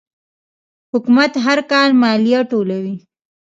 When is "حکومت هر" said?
0.91-1.59